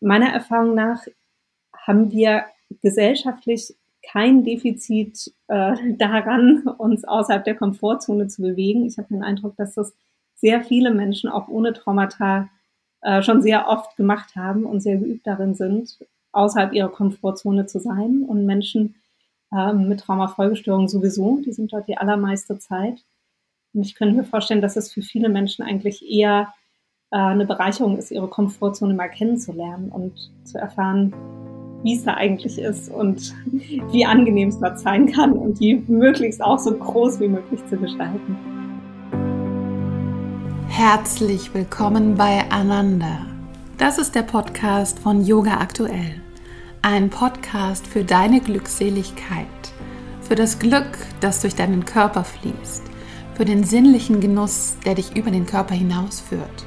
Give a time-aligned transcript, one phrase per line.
[0.00, 1.04] meiner Erfahrung nach
[1.74, 2.44] haben wir
[2.82, 8.86] gesellschaftlich kein Defizit äh, daran, uns außerhalb der Komfortzone zu bewegen.
[8.86, 9.94] Ich habe den Eindruck, dass das
[10.34, 12.48] sehr viele Menschen auch ohne Traumata
[13.02, 15.98] äh, schon sehr oft gemacht haben und sehr geübt darin sind,
[16.32, 18.24] außerhalb ihrer Komfortzone zu sein.
[18.26, 18.96] Und Menschen
[19.52, 23.04] äh, mit Traumafolgestörungen sowieso, die sind dort die allermeiste Zeit.
[23.72, 26.52] Und ich könnte mir vorstellen, dass es für viele Menschen eigentlich eher
[27.10, 31.12] eine Bereicherung ist, ihre Komfortzone mal kennenzulernen und zu erfahren,
[31.82, 33.34] wie es da eigentlich ist und
[33.90, 37.76] wie angenehm es dort sein kann und die möglichst auch so groß wie möglich zu
[37.76, 38.38] gestalten.
[40.68, 43.26] Herzlich willkommen bei Ananda.
[43.76, 46.20] Das ist der Podcast von Yoga Aktuell.
[46.82, 49.46] Ein Podcast für deine Glückseligkeit,
[50.20, 52.84] für das Glück, das durch deinen Körper fließt,
[53.34, 56.66] für den sinnlichen Genuss, der dich über den Körper hinausführt,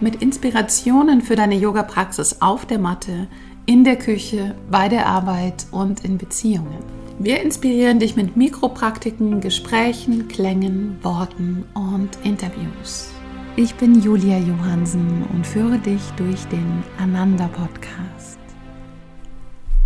[0.00, 3.28] mit Inspirationen für deine Yoga-Praxis auf der Matte,
[3.66, 6.78] in der Küche, bei der Arbeit und in Beziehungen.
[7.18, 13.10] Wir inspirieren dich mit Mikropraktiken, Gesprächen, Klängen, Worten und Interviews.
[13.56, 18.38] Ich bin Julia Johansen und führe dich durch den Ananda Podcast.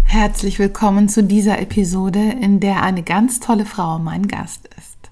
[0.05, 5.11] Herzlich willkommen zu dieser Episode, in der eine ganz tolle Frau mein Gast ist.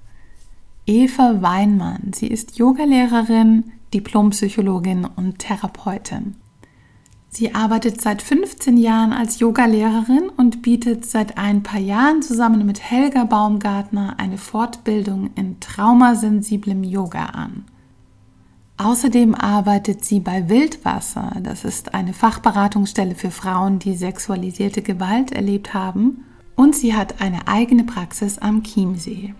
[0.86, 2.12] Eva Weinmann.
[2.14, 6.36] Sie ist Yogalehrerin, Diplompsychologin und Therapeutin.
[7.28, 12.82] Sie arbeitet seit 15 Jahren als Yogalehrerin und bietet seit ein paar Jahren zusammen mit
[12.82, 17.64] Helga Baumgartner eine Fortbildung in traumasensiblem Yoga an.
[18.76, 25.72] Außerdem arbeitet sie bei Wildwasser, das ist eine Fachberatungsstelle für Frauen, die sexualisierte Gewalt erlebt
[25.72, 29.34] haben, und sie hat eine eigene Praxis am Chiemsee.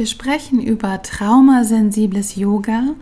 [0.00, 2.94] Wir sprechen über traumasensibles Yoga,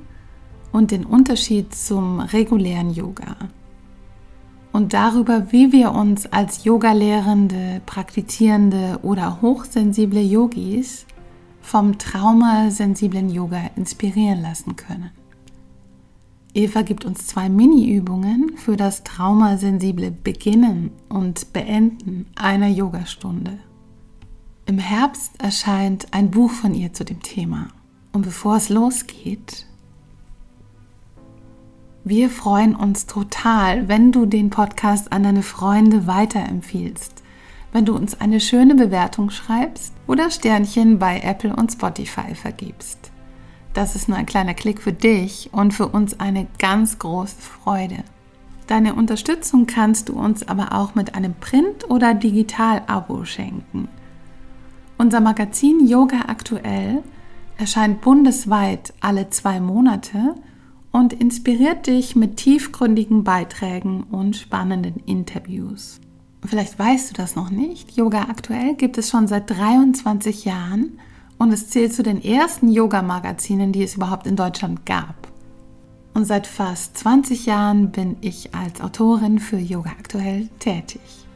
[0.73, 3.37] und den Unterschied zum regulären Yoga.
[4.73, 11.07] Und darüber, wie wir uns als Yogalehrende, praktizierende oder hochsensible Yogis
[11.61, 15.13] vom traumasensiblen Yoga inspirieren lassen können.
[16.53, 23.61] Eva gibt uns zwei Mini-Übungen für das traumasensible Beginnen und Beenden einer Yogastunde.
[24.69, 27.69] Im Herbst erscheint ein Buch von ihr zu dem Thema.
[28.13, 29.65] Und bevor es losgeht,
[32.05, 37.23] wir freuen uns total, wenn du den Podcast an deine Freunde weiterempfiehlst,
[37.73, 43.11] wenn du uns eine schöne Bewertung schreibst oder Sternchen bei Apple und Spotify vergibst.
[43.73, 48.05] Das ist nur ein kleiner Klick für dich und für uns eine ganz große Freude.
[48.67, 53.89] Deine Unterstützung kannst du uns aber auch mit einem Print- oder Digital-Abo schenken.
[55.01, 57.05] Unser Magazin Yoga Aktuell
[57.57, 60.35] erscheint bundesweit alle zwei Monate
[60.91, 66.01] und inspiriert dich mit tiefgründigen Beiträgen und spannenden Interviews.
[66.45, 67.97] Vielleicht weißt du das noch nicht.
[67.97, 70.99] Yoga aktuell gibt es schon seit 23 Jahren
[71.39, 75.29] und es zählt zu den ersten Yoga-Magazinen, die es überhaupt in Deutschland gab.
[76.13, 81.28] Und seit fast 20 Jahren bin ich als Autorin für Yoga aktuell tätig.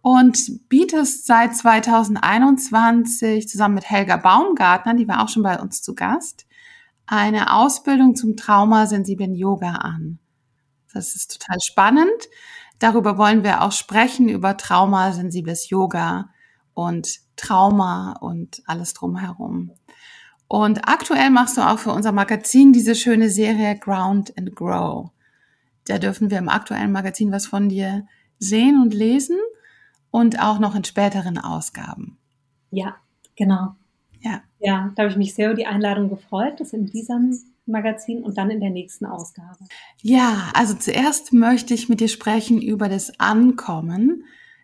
[0.00, 5.94] und bietest seit 2021 zusammen mit Helga Baumgartner, die war auch schon bei uns zu
[5.94, 6.46] Gast,
[7.06, 10.18] eine Ausbildung zum traumasensiblen Yoga an.
[10.92, 12.28] Das ist total spannend.
[12.78, 16.28] Darüber wollen wir auch sprechen, über traumasensibles Yoga
[16.74, 19.72] und Trauma und alles drumherum.
[20.54, 25.10] Und aktuell machst du auch für unser Magazin diese schöne Serie Ground and Grow.
[25.88, 28.06] Da dürfen wir im aktuellen Magazin was von dir
[28.38, 29.36] sehen und lesen
[30.12, 32.18] und auch noch in späteren Ausgaben.
[32.70, 32.94] Ja,
[33.34, 33.74] genau.
[34.20, 34.42] Ja.
[34.60, 37.36] Ja, da habe ich mich sehr über die Einladung gefreut, das in diesem
[37.66, 39.58] Magazin und dann in der nächsten Ausgabe.
[40.02, 44.22] Ja, also zuerst möchte ich mit dir sprechen über das Ankommen.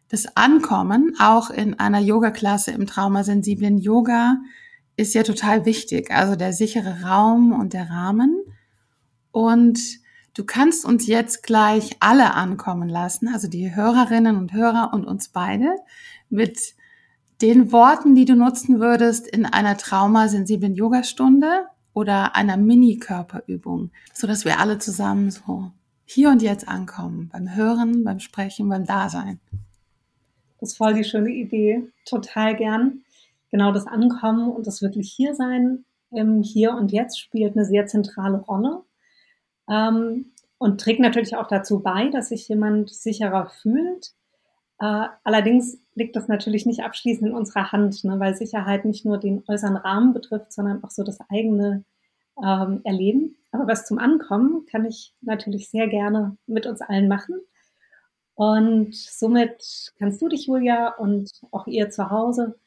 [0.09, 4.37] Das Ankommen auch in einer Yoga-Klasse im traumasensiblen Yoga
[5.01, 6.11] ist ja total wichtig.
[6.11, 8.41] Also der sichere Raum und der Rahmen.
[9.33, 9.81] Und
[10.35, 15.29] du kannst uns jetzt gleich alle ankommen lassen, also die Hörerinnen und Hörer und uns
[15.29, 15.77] beide
[16.29, 16.75] mit
[17.41, 24.45] den Worten, die du nutzen würdest in einer traumasensiblen Yogastunde oder einer Mini-Körperübung, so dass
[24.45, 25.73] wir alle zusammen so
[26.05, 29.41] hier und jetzt ankommen, beim Hören, beim Sprechen, beim Dasein.
[30.61, 31.85] Das ist voll die schöne Idee.
[32.05, 33.03] Total gern.
[33.51, 37.87] Genau das Ankommen und das wirklich hier sein im Hier und Jetzt spielt eine sehr
[37.87, 38.83] zentrale Rolle.
[39.69, 44.13] Ähm, und trägt natürlich auch dazu bei, dass sich jemand sicherer fühlt.
[44.79, 49.17] Äh, allerdings liegt das natürlich nicht abschließend in unserer Hand, ne, weil Sicherheit nicht nur
[49.17, 51.85] den äußeren Rahmen betrifft, sondern auch so das eigene
[52.45, 53.37] ähm, Erleben.
[53.53, 57.41] Aber was zum Ankommen kann ich natürlich sehr gerne mit uns allen machen.
[58.35, 62.59] Und somit kannst du dich, Julia, und auch ihr zu Hause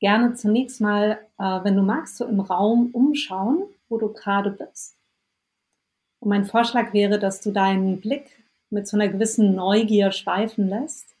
[0.00, 4.96] gerne zunächst mal, äh, wenn du magst, so im Raum umschauen, wo du gerade bist.
[6.20, 11.16] Und mein Vorschlag wäre, dass du deinen Blick mit so einer gewissen Neugier schweifen lässt.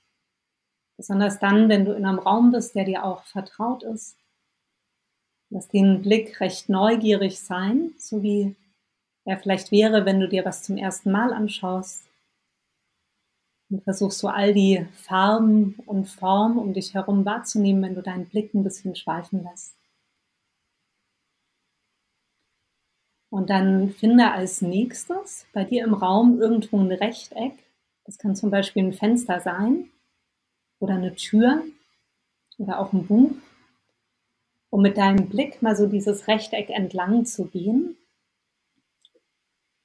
[0.96, 4.16] Besonders dann, wenn du in einem Raum bist, der dir auch vertraut ist.
[5.50, 8.54] Lass den Blick recht neugierig sein, so wie
[9.24, 12.07] er vielleicht wäre, wenn du dir was zum ersten Mal anschaust.
[13.70, 18.26] Und versuchst so all die Farben und Formen um dich herum wahrzunehmen, wenn du deinen
[18.26, 19.78] Blick ein bisschen schweifen lässt.
[23.30, 27.52] Und dann finde als nächstes bei dir im Raum irgendwo ein Rechteck.
[28.04, 29.90] Das kann zum Beispiel ein Fenster sein
[30.78, 31.62] oder eine Tür
[32.56, 33.32] oder auch ein Buch.
[34.70, 37.96] Um mit deinem Blick mal so dieses Rechteck entlang zu gehen.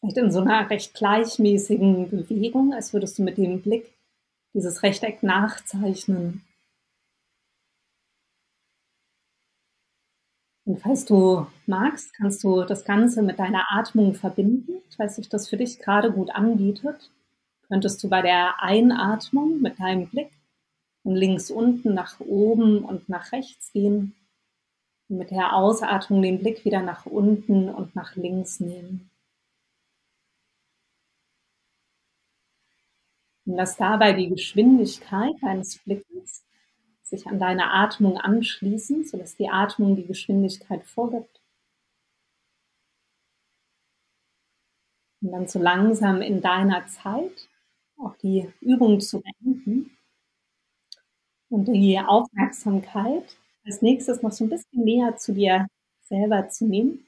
[0.03, 3.89] Vielleicht in so einer recht gleichmäßigen Bewegung, als würdest du mit dem Blick
[4.53, 6.43] dieses Rechteck nachzeichnen.
[10.65, 14.81] Und falls du magst, kannst du das Ganze mit deiner Atmung verbinden.
[14.97, 17.09] Falls sich das für dich gerade gut anbietet,
[17.69, 20.31] könntest du bei der Einatmung mit deinem Blick
[21.03, 24.13] von links unten nach oben und nach rechts gehen
[25.07, 29.09] und mit der Ausatmung den Blick wieder nach unten und nach links nehmen.
[33.45, 36.45] Und lass dabei die Geschwindigkeit deines Blickes
[37.03, 41.41] sich an deine Atmung anschließen, sodass die Atmung die Geschwindigkeit vorgibt.
[45.21, 47.49] Und dann so langsam in deiner Zeit
[47.97, 49.97] auch die Übung zu beenden
[51.49, 55.67] und die Aufmerksamkeit als nächstes noch so ein bisschen näher zu dir
[56.01, 57.05] selber zu nehmen.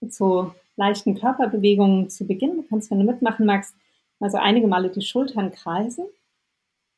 [0.00, 2.58] Mit so leichten Körperbewegungen zu beginnen.
[2.58, 3.74] Du kannst, wenn du mitmachen magst,
[4.18, 6.06] mal so einige Male die Schultern kreisen.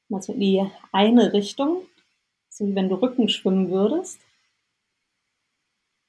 [0.09, 1.87] Mal so in die eine Richtung
[2.61, 4.21] so wie wenn du Rücken schwimmen würdest.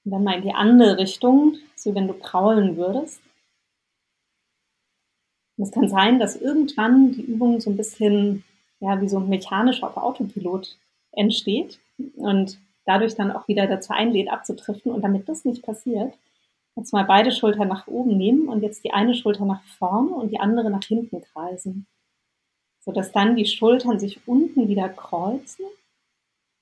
[0.04, 3.22] Und dann mal in die andere Richtung, so wie wenn du kraulen würdest.
[5.58, 8.44] Und es kann sein, dass irgendwann die Übung so ein bisschen,
[8.80, 10.78] ja, wie so mechanisch auf Autopilot
[11.12, 11.80] entsteht
[12.16, 14.92] und dadurch dann auch wieder dazu einlädt, abzutriften.
[14.92, 16.14] Und damit das nicht passiert,
[16.76, 20.32] jetzt mal beide Schultern nach oben nehmen und jetzt die eine Schulter nach vorne und
[20.32, 21.88] die andere nach hinten kreisen.
[22.80, 25.66] Sodass dann die Schultern sich unten wieder kreuzen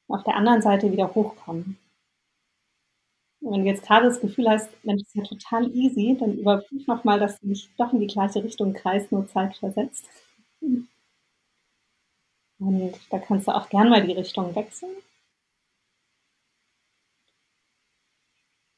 [0.07, 1.77] auf der anderen Seite wieder hochkommen.
[3.41, 6.37] Und wenn du jetzt gerade das Gefühl hast, Mensch, das ist ja total easy, dann
[6.37, 10.05] überprüf nochmal, dass du nicht doch in die gleiche Richtung kreist, nur Zeit versetzt.
[12.59, 14.91] Und da kannst du auch gern mal die Richtung wechseln.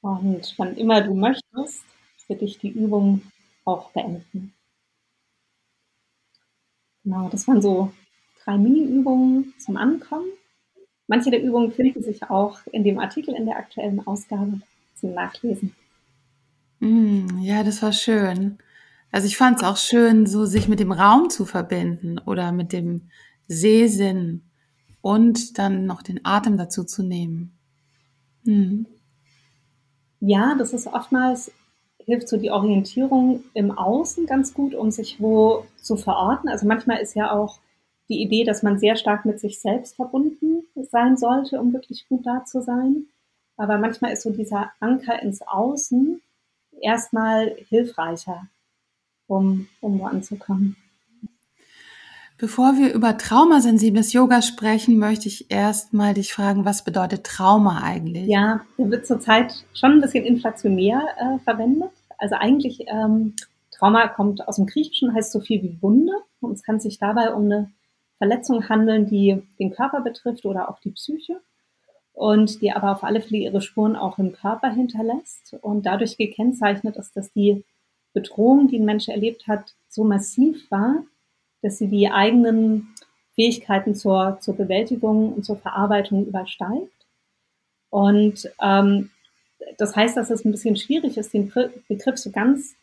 [0.02, 1.86] Und wann immer du möchtest,
[2.28, 3.22] wird dich die Übung
[3.66, 4.54] auch beenden.
[7.04, 7.92] Genau, das waren so
[8.44, 10.28] drei Mini-Übungen zum Ankommen.
[11.08, 14.62] Manche der Übungen finden sich auch in dem Artikel in der aktuellen Ausgabe
[14.96, 15.76] zum Nachlesen.
[16.80, 18.58] Mm, ja, das war schön.
[19.12, 22.72] Also ich fand es auch schön, so sich mit dem Raum zu verbinden oder mit
[22.72, 23.10] dem
[23.48, 24.44] Sehsinn
[25.02, 27.58] und dann noch den Atem dazu zu nehmen.
[28.44, 28.86] Mhm.
[30.22, 31.52] Ja, das ist oftmals,
[32.06, 36.48] hilft so die Orientierung im Außen ganz gut, um sich wo zu verorten.
[36.48, 37.60] Also manchmal ist ja auch
[38.08, 42.26] die Idee, dass man sehr stark mit sich selbst verbunden sein sollte, um wirklich gut
[42.26, 43.08] da zu sein.
[43.58, 46.22] Aber manchmal ist so dieser Anker ins Außen
[46.82, 48.48] erstmal hilfreicher,
[49.28, 50.76] um, um wo anzukommen.
[52.42, 58.26] Bevor wir über traumasensibles Yoga sprechen, möchte ich erstmal dich fragen, was bedeutet Trauma eigentlich?
[58.26, 61.92] Ja, der wird zurzeit schon ein bisschen inflationär äh, verwendet.
[62.18, 63.36] Also eigentlich ähm,
[63.70, 67.32] Trauma kommt aus dem Griechischen, heißt so viel wie Wunde und es kann sich dabei
[67.32, 67.70] um eine
[68.18, 71.40] Verletzung handeln, die den Körper betrifft oder auch die Psyche
[72.14, 76.98] und die aber auf alle Fälle ihre Spuren auch im Körper hinterlässt und dadurch gekennzeichnet
[76.98, 77.64] ist, dass die
[78.14, 81.04] Bedrohung, die ein Mensch erlebt hat, so massiv war,
[81.62, 82.90] dass sie die eigenen
[83.36, 86.92] Fähigkeiten zur, zur Bewältigung und zur Verarbeitung übersteigt.
[87.90, 89.10] Und ähm,
[89.78, 91.52] das heißt, dass es ein bisschen schwierig ist, den
[91.88, 92.76] Begriff so ganz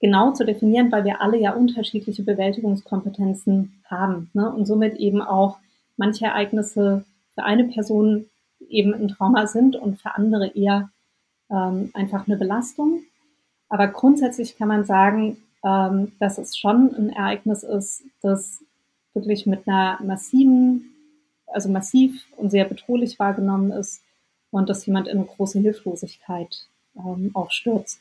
[0.00, 4.50] genau zu definieren, weil wir alle ja unterschiedliche Bewältigungskompetenzen haben ne?
[4.50, 5.58] und somit eben auch
[5.96, 8.26] manche Ereignisse für eine Person
[8.68, 10.90] eben ein Trauma sind und für andere eher
[11.50, 13.02] ähm, einfach eine Belastung.
[13.68, 18.64] Aber grundsätzlich kann man sagen, ähm, dass es schon ein Ereignis ist, das
[19.14, 20.94] wirklich mit einer massiven,
[21.46, 24.02] also massiv und sehr bedrohlich wahrgenommen ist
[24.50, 26.66] und dass jemand in eine große Hilflosigkeit
[26.96, 28.00] ähm, auch stürzt.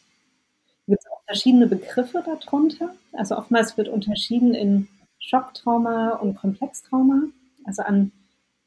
[0.81, 2.93] Es gibt auch verschiedene Begriffe darunter.
[3.13, 4.87] Also oftmals wird unterschieden in
[5.19, 7.23] Schocktrauma und Komplextrauma.
[7.65, 8.11] Also an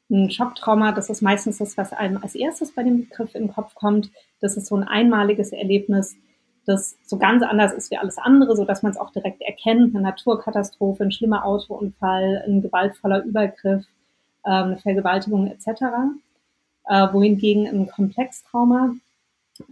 [0.09, 3.53] ein Schocktrauma, das ist meistens das, was einem als erstes bei dem Begriff in den
[3.53, 4.11] Kopf kommt.
[4.39, 6.15] Das ist so ein einmaliges Erlebnis,
[6.65, 9.95] das so ganz anders ist wie alles andere, so dass man es auch direkt erkennt.
[9.95, 13.85] Eine Naturkatastrophe, ein schlimmer Autounfall, ein gewaltvoller Übergriff,
[14.45, 15.67] ähm, eine Vergewaltigung etc.
[16.87, 18.95] Äh, wohingegen ein Komplextrauma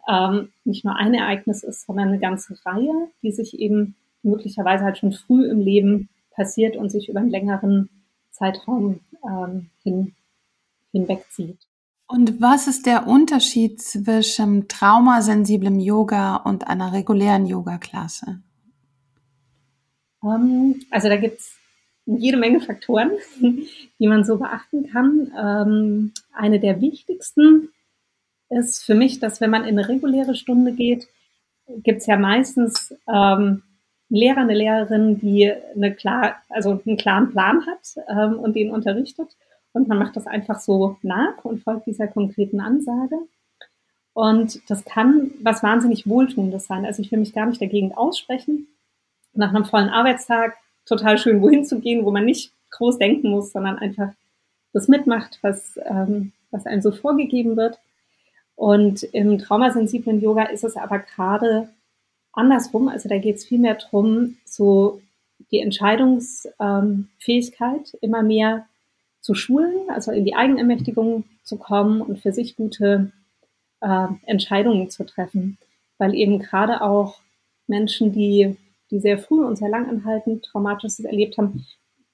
[0.07, 4.97] ähm, nicht nur ein Ereignis ist, sondern eine ganze Reihe, die sich eben möglicherweise halt
[4.97, 7.89] schon früh im Leben passiert und sich über einen längeren
[8.31, 10.15] Zeitraum ähm, hin,
[10.91, 11.59] hinwegzieht.
[12.13, 18.39] Und was ist der Unterschied zwischen traumasensiblem Yoga und einer regulären Yoga-Klasse?
[20.23, 21.55] Ähm, also da gibt es
[22.05, 23.13] jede Menge Faktoren,
[23.99, 25.31] die man so beachten kann.
[25.35, 27.69] Ähm, eine der wichtigsten
[28.49, 31.07] ist für mich, dass wenn man in eine reguläre Stunde geht,
[31.65, 33.63] gibt es ja meistens ähm,
[34.09, 39.35] Lehrer, eine Lehrerin, die eine klar, also einen klaren Plan hat ähm, und den unterrichtet.
[39.73, 43.17] Und man macht das einfach so nach und folgt dieser konkreten Ansage.
[44.13, 46.85] Und das kann was wahnsinnig Wohltuendes sein.
[46.85, 48.67] Also ich will mich gar nicht dagegen aussprechen,
[49.33, 53.51] nach einem vollen Arbeitstag total schön wohin zu gehen, wo man nicht groß denken muss,
[53.51, 54.13] sondern einfach
[54.71, 57.79] das mitmacht, was, ähm, was einem so vorgegeben wird.
[58.55, 61.69] Und im traumasensiblen Yoga ist es aber gerade
[62.33, 62.87] andersrum.
[62.87, 65.01] Also da geht es vielmehr darum, so
[65.51, 68.67] die Entscheidungsfähigkeit immer mehr
[69.23, 73.11] zu schulen, also in die Eigenermächtigung zu kommen und für sich gute
[73.79, 75.57] äh, Entscheidungen zu treffen.
[75.97, 77.19] Weil eben gerade auch
[77.65, 78.57] Menschen, die,
[78.91, 81.65] die sehr früh und sehr lang anhaltend Traumatisches erlebt haben,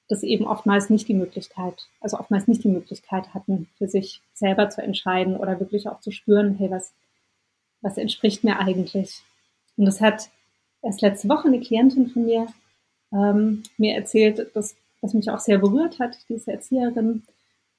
[0.08, 4.70] das eben oftmals nicht die Möglichkeit, also oftmals nicht die Möglichkeit hatten, für sich selber
[4.70, 6.94] zu entscheiden oder wirklich auch zu spüren, hey, was,
[7.82, 9.22] was entspricht mir eigentlich?
[9.78, 10.30] Und das hat
[10.84, 12.48] erst letzte Woche eine Klientin von mir
[13.12, 17.24] ähm, mir erzählt, dass was mich auch sehr berührt hat, diese Erzieherin,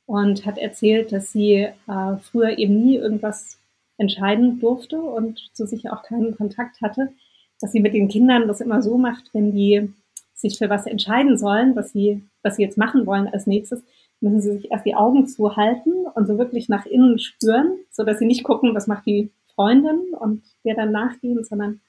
[0.06, 3.58] und hat erzählt, dass sie äh, früher eben nie irgendwas
[3.96, 7.12] entscheiden durfte und zu sich auch keinen Kontakt hatte,
[7.60, 9.92] dass sie mit den Kindern das immer so macht, wenn die
[10.34, 13.84] sich für was entscheiden sollen, was sie, was sie jetzt machen wollen als nächstes,
[14.20, 18.18] müssen sie sich erst die Augen zuhalten und so wirklich nach innen spüren, so dass
[18.18, 21.80] sie nicht gucken, was macht die Freundin und der dann nachgehen, sondern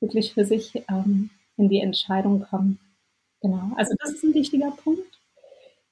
[0.00, 2.78] wirklich für sich ähm, in die Entscheidung kommen.
[3.40, 5.18] Genau, also das ist ein wichtiger Punkt.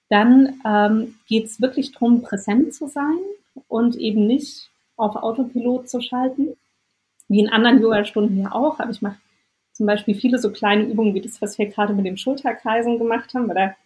[0.08, 3.18] Dann ähm, geht es wirklich darum, präsent zu sein
[3.68, 6.56] und eben nicht auf Autopilot zu schalten.
[7.28, 9.18] Wie in anderen Yoga-Stunden ja auch, aber ich mache
[9.72, 13.34] zum Beispiel viele so kleine Übungen wie das, was wir gerade mit dem Schulterkreisen gemacht
[13.34, 13.76] haben, weil da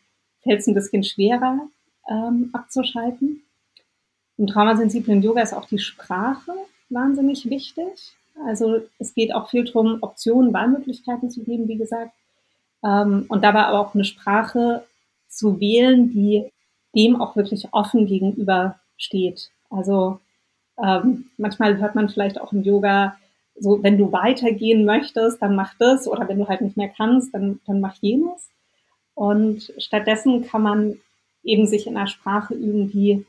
[0.43, 1.69] fällt es ein bisschen schwerer
[2.09, 3.43] ähm, abzuschalten.
[4.37, 6.53] Im traumasensiblen Yoga ist auch die Sprache
[6.91, 8.15] wahnsinnig wichtig.
[8.47, 12.13] Also es geht auch viel darum, Optionen, Wahlmöglichkeiten zu geben, wie gesagt
[12.85, 14.85] ähm, und dabei aber auch eine Sprache
[15.29, 16.51] zu wählen, die
[16.95, 19.51] dem auch wirklich offen gegenüber steht.
[19.71, 20.19] Also
[20.83, 23.17] ähm, manchmal hört man vielleicht auch im Yoga,
[23.57, 27.35] so wenn du weitergehen möchtest, dann mach das oder wenn du halt nicht mehr kannst,
[27.35, 28.51] dann, dann mach jenes.
[29.15, 30.97] Und stattdessen kann man
[31.43, 33.27] eben sich in einer Sprache üben, die,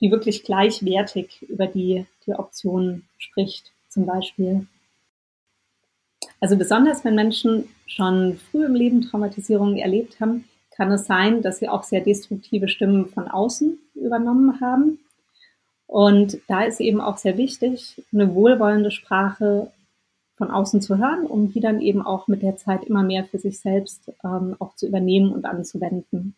[0.00, 4.66] die wirklich gleichwertig über die, die Optionen spricht, zum Beispiel.
[6.40, 11.58] Also besonders wenn Menschen schon früh im Leben Traumatisierungen erlebt haben, kann es sein, dass
[11.58, 15.00] sie auch sehr destruktive Stimmen von außen übernommen haben.
[15.88, 19.72] Und da ist eben auch sehr wichtig, eine wohlwollende Sprache
[20.36, 23.38] von außen zu hören, um die dann eben auch mit der Zeit immer mehr für
[23.38, 26.36] sich selbst ähm, auch zu übernehmen und anzuwenden.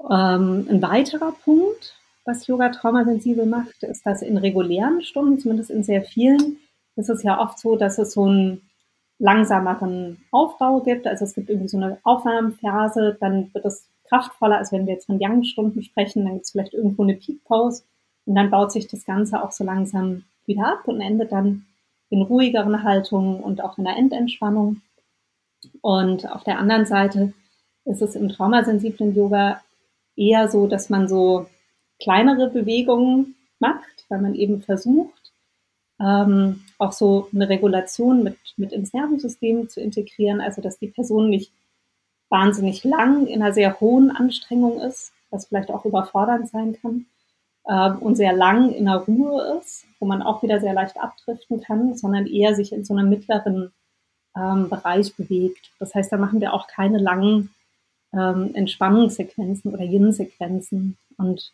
[0.00, 1.94] Ähm, ein weiterer Punkt,
[2.24, 6.58] was Yoga traumasensibel macht, ist, dass in regulären Stunden, zumindest in sehr vielen,
[6.98, 8.62] ist es ja oft so, dass es so einen
[9.18, 11.06] langsameren Aufbau gibt.
[11.06, 15.06] Also es gibt irgendwie so eine Aufwärmphase, dann wird es kraftvoller, als wenn wir jetzt
[15.06, 17.82] von Young-Stunden sprechen, dann gibt es vielleicht irgendwo eine Peak-Pause
[18.26, 21.66] und dann baut sich das Ganze auch so langsam wieder ab und endet dann
[22.10, 24.80] in ruhigeren Haltungen und auch in der Endentspannung.
[25.82, 27.34] Und auf der anderen Seite
[27.84, 29.60] ist es im traumasensiblen Yoga
[30.16, 31.46] eher so, dass man so
[32.00, 35.17] kleinere Bewegungen macht, weil man eben versucht,
[36.00, 41.30] ähm, auch so eine Regulation mit, mit ins Nervensystem zu integrieren, also dass die Person
[41.30, 41.52] nicht
[42.28, 47.06] wahnsinnig lang in einer sehr hohen Anstrengung ist, was vielleicht auch überfordernd sein kann,
[47.64, 51.60] äh, und sehr lang in der Ruhe ist, wo man auch wieder sehr leicht abdriften
[51.60, 53.72] kann, sondern eher sich in so einem mittleren
[54.36, 55.70] ähm, Bereich bewegt.
[55.78, 57.50] Das heißt, da machen wir auch keine langen
[58.12, 60.96] ähm, Entspannungssequenzen oder Yin-Sequenzen.
[61.16, 61.52] Und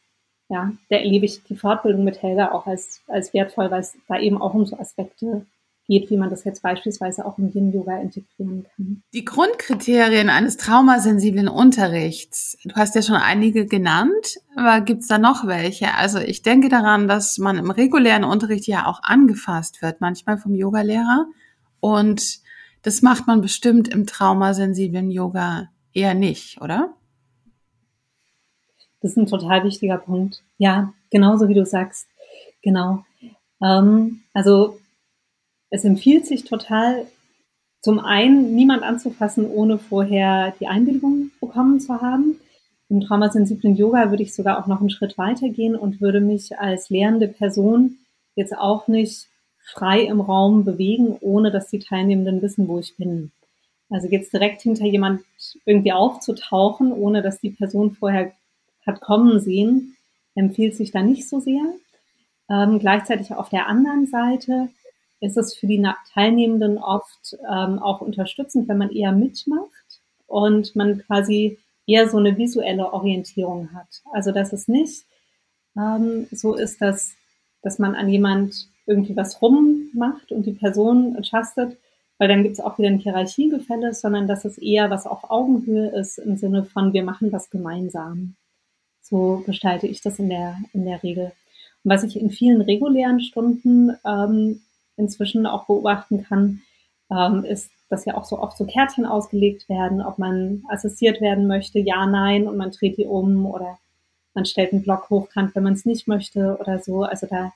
[0.49, 4.19] ja, da erlebe ich die Fortbildung mit Helga auch als, als wertvoll, weil es da
[4.19, 5.47] eben auch um so Aspekte
[5.87, 9.03] geht, wie man das jetzt beispielsweise auch im Yin-Yoga integrieren kann.
[9.13, 15.19] Die Grundkriterien eines traumasensiblen Unterrichts, du hast ja schon einige genannt, aber gibt es da
[15.19, 15.95] noch welche?
[15.95, 20.55] Also ich denke daran, dass man im regulären Unterricht ja auch angefasst wird, manchmal vom
[20.55, 21.27] Yogalehrer.
[21.81, 22.39] Und
[22.83, 26.95] das macht man bestimmt im traumasensiblen Yoga eher nicht, oder?
[29.05, 30.43] Das ist ein total wichtiger Punkt.
[30.57, 32.09] Ja, genauso wie du sagst.
[32.63, 33.05] Genau.
[33.63, 34.79] Ähm, also
[35.69, 37.07] es empfiehlt sich total,
[37.83, 42.41] zum einen niemand anzufassen, ohne vorher die Einwilligung bekommen zu haben.
[42.89, 46.59] Im traumasensiblen Yoga würde ich sogar auch noch einen Schritt weiter gehen und würde mich
[46.59, 47.99] als lehrende Person
[48.37, 49.27] jetzt auch nicht
[49.59, 53.33] frei im Raum bewegen, ohne dass die Teilnehmenden wissen, wo ich bin.
[53.91, 55.21] Also jetzt direkt hinter jemand
[55.67, 58.33] irgendwie aufzutauchen, ohne dass die Person vorher
[58.87, 59.97] hat kommen sehen,
[60.35, 61.63] empfiehlt sich da nicht so sehr.
[62.51, 64.69] Ähm, gleichzeitig auf der anderen Seite
[65.21, 70.99] ist es für die Teilnehmenden oft ähm, auch unterstützend, wenn man eher mitmacht und man
[70.99, 74.03] quasi eher so eine visuelle Orientierung hat.
[74.13, 75.05] Also dass es nicht
[75.77, 77.15] ähm, so ist, dass,
[77.63, 81.77] dass man an jemand irgendwie was rummacht und die Person adjustet,
[82.19, 85.89] weil dann gibt es auch wieder ein Hierarchiegefälle, sondern dass es eher was auf Augenhöhe
[85.89, 88.37] ist im Sinne von wir machen was gemeinsam.
[89.05, 91.33] So gestalte ich das in der, in der Regel.
[91.85, 94.63] Und was ich in vielen regulären Stunden ähm,
[94.97, 96.63] inzwischen auch beobachten kann,
[97.11, 101.47] ähm, ist, dass ja auch so oft so Kärtchen ausgelegt werden, ob man assistiert werden
[101.47, 103.79] möchte, ja, nein, und man dreht die um oder
[104.33, 107.05] man stellt einen Block hochkant, wenn man es nicht möchte oder so.
[107.05, 107.53] Also da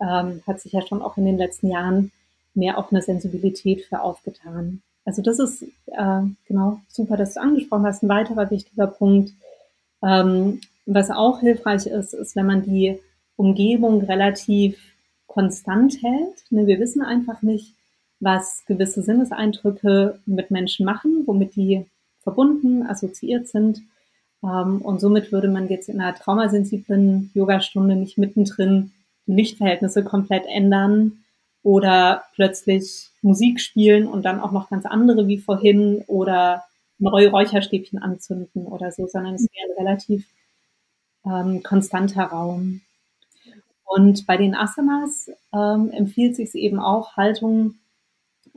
[0.00, 2.12] ähm, hat sich ja schon auch in den letzten Jahren
[2.54, 4.82] mehr auch eine Sensibilität für aufgetan.
[5.06, 8.02] Also das ist äh, genau super, dass du angesprochen hast.
[8.02, 9.32] Ein weiterer wichtiger Punkt,
[10.02, 10.60] ähm,
[10.94, 12.98] was auch hilfreich ist, ist, wenn man die
[13.36, 14.78] Umgebung relativ
[15.26, 16.44] konstant hält.
[16.50, 17.74] Ne, wir wissen einfach nicht,
[18.18, 21.86] was gewisse Sinneseindrücke mit Menschen machen, womit die
[22.18, 23.82] verbunden, assoziiert sind.
[24.42, 28.92] Ähm, und somit würde man jetzt in einer traumasensiblen Yogastunde nicht mittendrin
[29.26, 31.24] die Lichtverhältnisse komplett ändern
[31.62, 36.64] oder plötzlich Musik spielen und dann auch noch ganz andere wie vorhin oder
[36.98, 40.26] neue Räucherstäbchen anzünden oder so, sondern es wäre relativ
[41.24, 42.82] ähm, konstanter Raum.
[43.84, 47.80] Und bei den Asanas ähm, empfiehlt sich eben auch, Haltungen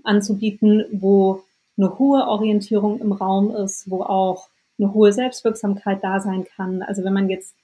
[0.04, 1.44] anzubieten, wo
[1.78, 6.82] eine hohe Orientierung im Raum ist, wo auch eine hohe Selbstwirksamkeit da sein kann.
[6.84, 7.56] Also wenn man jetzt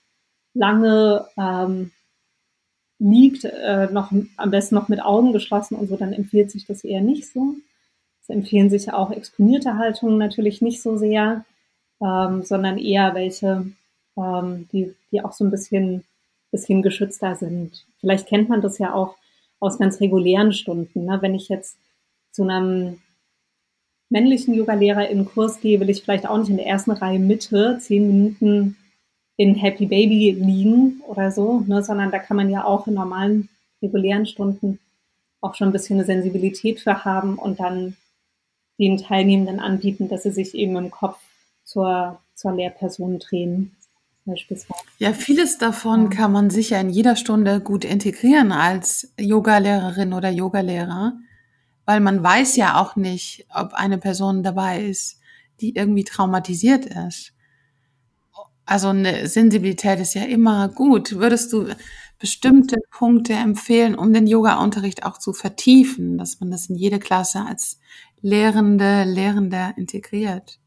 [0.53, 1.91] lange ähm,
[2.99, 6.83] liegt, äh, noch am besten noch mit Augen geschlossen und so, dann empfiehlt sich das
[6.83, 7.55] eher nicht so.
[8.21, 11.45] Es empfehlen sich auch exponierte Haltungen natürlich nicht so sehr,
[12.01, 13.71] ähm, sondern eher welche,
[14.19, 16.03] ähm, die, die auch so ein bisschen,
[16.51, 17.85] bisschen geschützter sind.
[17.99, 19.15] Vielleicht kennt man das ja auch
[19.59, 21.05] aus ganz regulären Stunden.
[21.05, 21.17] Ne?
[21.21, 21.77] Wenn ich jetzt
[22.31, 22.99] zu einem
[24.09, 27.77] männlichen Yoga-Lehrer in Kurs gehe, will ich vielleicht auch nicht in der ersten Reihe Mitte
[27.79, 28.75] zehn Minuten
[29.37, 33.47] in Happy Baby liegen oder so, ne, sondern da kann man ja auch in normalen,
[33.81, 34.79] regulären Stunden
[35.39, 37.95] auch schon ein bisschen eine Sensibilität für haben und dann
[38.77, 41.19] den Teilnehmenden anbieten, dass sie sich eben im Kopf
[41.63, 43.75] zur, zur Lehrperson drehen.
[44.29, 44.83] Beispielsweise.
[44.99, 51.13] Ja, vieles davon kann man sicher in jeder Stunde gut integrieren als Yogalehrerin oder Yogalehrer,
[51.85, 55.19] weil man weiß ja auch nicht, ob eine Person dabei ist,
[55.61, 57.33] die irgendwie traumatisiert ist.
[58.65, 61.13] Also eine Sensibilität ist ja immer gut.
[61.15, 61.69] Würdest du
[62.19, 67.45] bestimmte Punkte empfehlen, um den Yoga-Unterricht auch zu vertiefen, dass man das in jede Klasse
[67.47, 67.79] als
[68.21, 70.59] Lehrende, Lehrender integriert?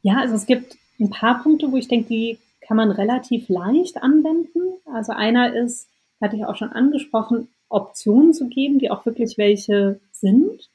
[0.00, 4.02] Ja, also es gibt ein paar Punkte, wo ich denke, die kann man relativ leicht
[4.02, 4.60] anwenden.
[4.92, 5.88] Also einer ist,
[6.20, 10.68] hatte ich auch schon angesprochen, Optionen zu geben, die auch wirklich welche sind.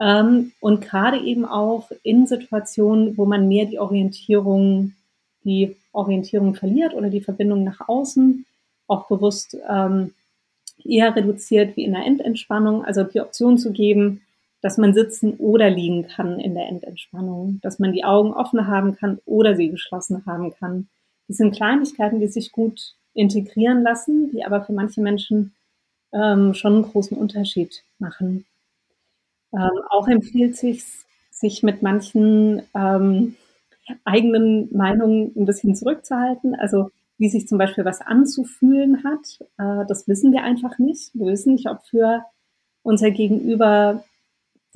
[0.00, 4.94] Ähm, und gerade eben auch in Situationen, wo man mehr die Orientierung,
[5.44, 8.44] die Orientierung verliert oder die Verbindung nach außen
[8.86, 10.14] auch bewusst ähm,
[10.84, 12.84] eher reduziert wie in der Endentspannung.
[12.84, 14.22] Also die Option zu geben,
[14.60, 18.96] dass man sitzen oder liegen kann in der Endentspannung, dass man die Augen offen haben
[18.96, 20.88] kann oder sie geschlossen haben kann.
[21.28, 25.54] Das sind Kleinigkeiten, die sich gut integrieren lassen, die aber für manche Menschen
[26.12, 28.46] ähm, schon einen großen Unterschied machen.
[29.52, 30.84] Ähm, auch empfiehlt sich,
[31.30, 33.36] sich mit manchen ähm,
[34.04, 36.54] eigenen Meinungen ein bisschen zurückzuhalten.
[36.54, 41.10] Also wie sich zum Beispiel was anzufühlen hat, äh, das wissen wir einfach nicht.
[41.14, 42.24] Wir wissen nicht, ob für
[42.82, 44.04] unser Gegenüber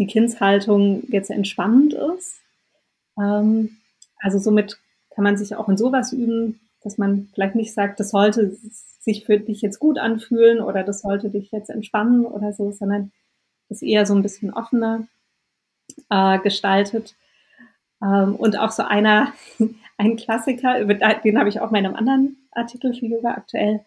[0.03, 2.41] die Kindshaltung jetzt entspannend ist.
[3.17, 3.77] Ähm,
[4.19, 4.81] also somit
[5.15, 8.57] kann man sich auch in sowas üben, dass man vielleicht nicht sagt, das sollte
[8.99, 13.13] sich für dich jetzt gut anfühlen oder das sollte dich jetzt entspannen oder so, sondern
[13.69, 15.07] das eher so ein bisschen offener
[16.11, 17.15] äh, gestaltet.
[18.03, 19.33] Ähm, und auch so einer,
[19.99, 23.85] ein Klassiker, den habe ich auch in meinem anderen Artikel für Yoga aktuell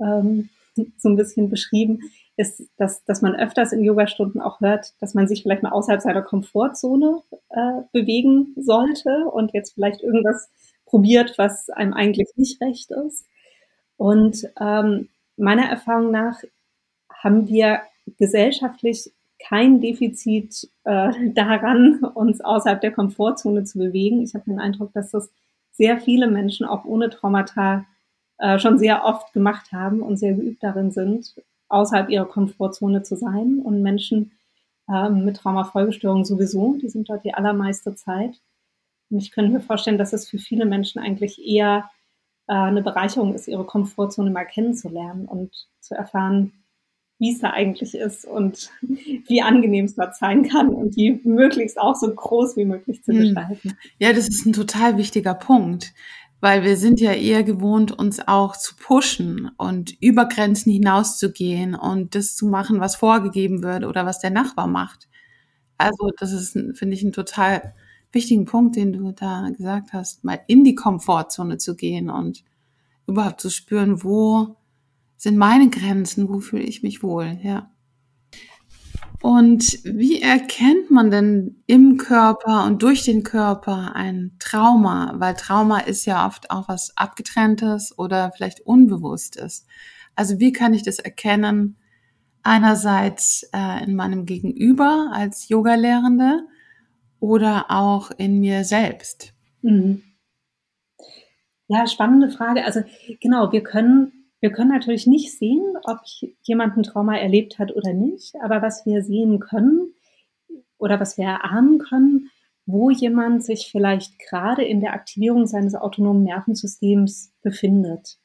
[0.00, 0.48] ähm,
[0.98, 2.00] so ein bisschen beschrieben,
[2.36, 6.00] ist, dass, dass man öfters in Yogastunden auch hört, dass man sich vielleicht mal außerhalb
[6.00, 10.48] seiner Komfortzone äh, bewegen sollte und jetzt vielleicht irgendwas
[10.86, 13.26] probiert, was einem eigentlich nicht recht ist.
[13.96, 16.42] Und ähm, meiner Erfahrung nach
[17.12, 17.80] haben wir
[18.18, 24.22] gesellschaftlich kein Defizit äh, daran, uns außerhalb der Komfortzone zu bewegen.
[24.22, 25.30] Ich habe den Eindruck, dass das
[25.72, 27.84] sehr viele Menschen auch ohne Traumata
[28.38, 31.34] äh, schon sehr oft gemacht haben und sehr geübt darin sind,
[31.68, 33.60] außerhalb ihrer Komfortzone zu sein.
[33.62, 34.32] Und Menschen
[34.88, 38.40] äh, mit Traumafolgestörungen sowieso, die sind dort die allermeiste Zeit.
[39.10, 41.90] Und ich könnte mir vorstellen, dass es für viele Menschen eigentlich eher
[42.46, 46.52] äh, eine Bereicherung ist, ihre Komfortzone mal kennenzulernen und zu erfahren,
[47.18, 51.78] wie es da eigentlich ist und wie angenehm es dort sein kann und die möglichst
[51.78, 53.20] auch so groß wie möglich zu hm.
[53.20, 53.78] gestalten.
[53.98, 55.94] Ja, das ist ein total wichtiger Punkt,
[56.44, 62.14] weil wir sind ja eher gewohnt, uns auch zu pushen und über Grenzen hinauszugehen und
[62.14, 65.08] das zu machen, was vorgegeben wird oder was der Nachbar macht.
[65.78, 67.74] Also das ist, finde ich, ein total
[68.12, 72.44] wichtigen Punkt, den du da gesagt hast, mal in die Komfortzone zu gehen und
[73.06, 74.56] überhaupt zu spüren, wo
[75.16, 77.70] sind meine Grenzen, wo fühle ich mich wohl, ja.
[79.24, 85.14] Und wie erkennt man denn im Körper und durch den Körper ein Trauma?
[85.16, 89.66] Weil Trauma ist ja oft auch was Abgetrenntes oder vielleicht Unbewusstes.
[90.14, 91.78] Also wie kann ich das erkennen?
[92.42, 96.40] Einerseits äh, in meinem Gegenüber als Yogalehrende
[97.18, 99.32] oder auch in mir selbst?
[99.62, 100.02] Mhm.
[101.68, 102.62] Ja, spannende Frage.
[102.62, 102.82] Also
[103.22, 106.00] genau, wir können, wir können natürlich nicht sehen, ob
[106.42, 109.94] jemand ein Trauma erlebt hat oder nicht, aber was wir sehen können
[110.76, 112.30] oder was wir erahnen können,
[112.66, 118.18] wo jemand sich vielleicht gerade in der Aktivierung seines autonomen Nervensystems befindet.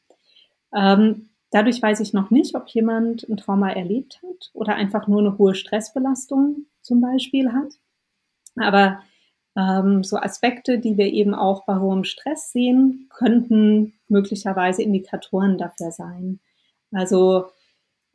[0.75, 5.19] Ähm, dadurch weiß ich noch nicht, ob jemand ein Trauma erlebt hat oder einfach nur
[5.19, 7.79] eine hohe Stressbelastung zum Beispiel hat.
[8.57, 9.01] Aber
[9.55, 15.91] ähm, so Aspekte, die wir eben auch bei hohem Stress sehen, könnten möglicherweise Indikatoren dafür
[15.91, 16.39] sein.
[16.91, 17.49] Also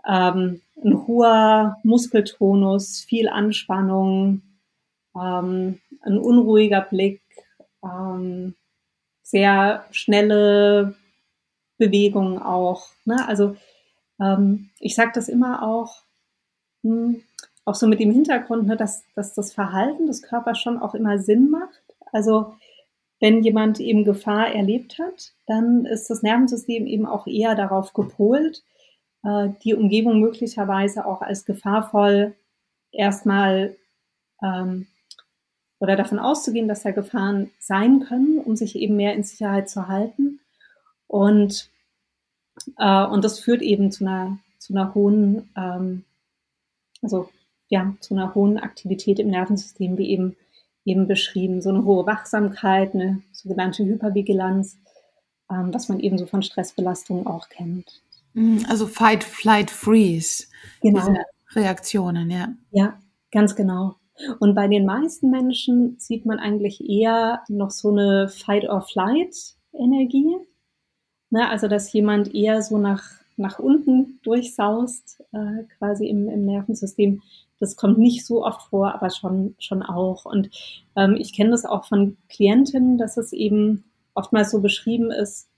[0.06, 4.42] ähm, ein hoher Muskeltonus, viel Anspannung,
[5.16, 7.22] ähm, ein unruhiger Blick,
[7.82, 8.54] ähm,
[9.22, 10.94] sehr schnelle
[11.78, 12.88] Bewegungen auch.
[13.04, 13.26] Ne?
[13.26, 13.56] Also
[14.20, 16.02] ähm, ich sage das immer auch,
[16.82, 17.22] hm,
[17.64, 21.18] auch so mit dem Hintergrund, ne, dass, dass das Verhalten des Körpers schon auch immer
[21.18, 21.82] Sinn macht.
[22.12, 22.54] Also
[23.20, 28.62] wenn jemand eben Gefahr erlebt hat, dann ist das Nervensystem eben auch eher darauf gepolt,
[29.22, 32.34] äh, die Umgebung möglicherweise auch als gefahrvoll
[32.92, 33.76] erstmal
[34.42, 34.86] ähm,
[35.80, 39.88] oder davon auszugehen, dass da Gefahren sein können, um sich eben mehr in Sicherheit zu
[39.88, 40.40] halten.
[41.06, 41.70] Und,
[42.78, 46.04] äh, und das führt eben zu einer, zu einer hohen, ähm,
[47.02, 47.28] also
[47.74, 50.36] ja, zu einer hohen Aktivität im Nervensystem, wie eben,
[50.84, 51.60] eben beschrieben.
[51.60, 54.78] So eine hohe Wachsamkeit, eine sogenannte Hypervigilanz,
[55.50, 58.00] ähm, was man eben so von Stressbelastungen auch kennt.
[58.34, 60.46] Mhm, also Fight, Flight, Freeze.
[60.82, 61.00] Genau.
[61.00, 61.16] Diese
[61.56, 62.54] Reaktionen, ja.
[62.70, 62.96] Ja,
[63.32, 63.96] ganz genau.
[64.38, 70.36] Und bei den meisten Menschen sieht man eigentlich eher noch so eine Fight-or-Flight-Energie.
[71.30, 71.48] Ne?
[71.48, 73.02] Also, dass jemand eher so nach,
[73.36, 77.20] nach unten durchsaust, äh, quasi im, im Nervensystem,
[77.60, 80.24] das kommt nicht so oft vor, aber schon, schon auch.
[80.24, 80.50] Und
[80.96, 85.48] ähm, ich kenne das auch von Klientinnen, dass es eben oftmals so beschrieben ist,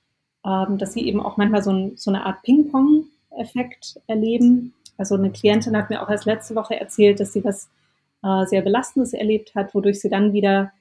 [0.45, 4.75] ähm, dass sie eben auch manchmal so, ein, so eine Art Ping-Pong-Effekt erleben.
[4.99, 7.69] Also eine Klientin hat mir auch erst letzte Woche erzählt, dass sie was
[8.23, 10.73] äh, sehr Belastendes erlebt hat, wodurch sie dann wieder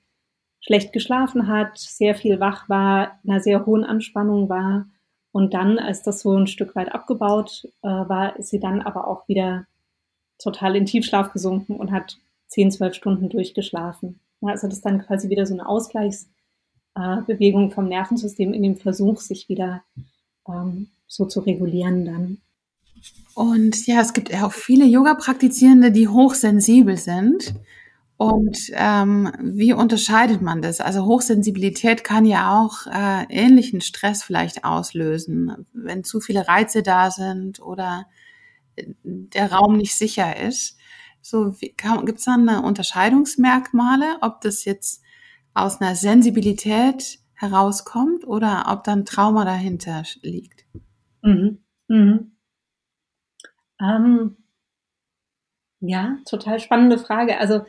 [0.62, 4.86] schlecht geschlafen hat, sehr viel wach war, in einer sehr hohen Anspannung war.
[5.32, 9.08] Und dann, als das so ein Stück weit abgebaut äh, war, ist sie dann aber
[9.08, 9.68] auch wieder
[10.38, 12.18] total in Tiefschlaf gesunken und hat
[12.48, 14.20] 10, 12 Stunden durchgeschlafen.
[14.42, 18.78] Ja, also das ist dann quasi wieder so eine Ausgleichsbewegung äh, vom Nervensystem in dem
[18.78, 19.84] Versuch, sich wieder
[20.48, 22.38] ähm, so zu regulieren dann.
[23.34, 27.56] Und ja, es gibt auch viele Yoga-Praktizierende, die hochsensibel sind.
[28.18, 30.80] Und ähm, wie unterscheidet man das?
[30.80, 37.12] Also Hochsensibilität kann ja auch äh, ähnlichen Stress vielleicht auslösen, wenn zu viele Reize da
[37.12, 38.06] sind oder
[38.78, 40.78] der Raum nicht sicher ist.
[41.22, 45.02] So gibt es dann Unterscheidungsmerkmale, ob das jetzt
[45.54, 50.66] aus einer Sensibilität herauskommt oder ob dann Trauma dahinter liegt?
[51.22, 51.64] Mhm.
[51.88, 52.32] Mhm.
[53.82, 54.38] Ähm,
[55.80, 57.40] ja, total spannende Frage.
[57.40, 57.66] Also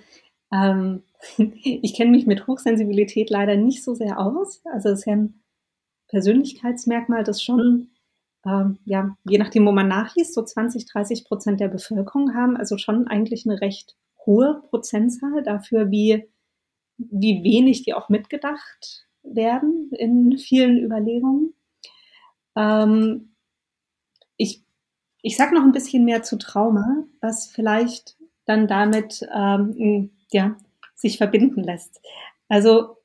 [0.52, 1.02] ähm,
[1.38, 4.62] ich kenne mich mit Hochsensibilität leider nicht so sehr aus.
[4.66, 5.42] Also es ist ja ein
[6.08, 7.90] Persönlichkeitsmerkmal, das schon,
[8.46, 12.56] ähm, ja, je nachdem, wo man nachliest, so 20, 30 Prozent der Bevölkerung haben.
[12.56, 16.28] Also schon eigentlich eine recht hohe Prozentzahl dafür, wie,
[16.98, 21.54] wie wenig die auch mitgedacht werden in vielen Überlegungen.
[22.54, 23.34] Ähm,
[24.36, 24.62] ich
[25.22, 30.56] ich sage noch ein bisschen mehr zu Trauma, was vielleicht dann damit ähm, ja,
[30.94, 32.00] sich verbinden lässt.
[32.48, 32.96] Also